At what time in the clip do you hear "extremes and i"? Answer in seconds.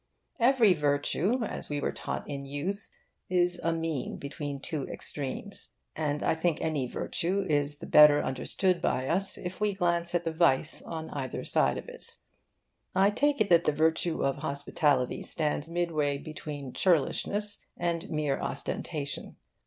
4.87-6.33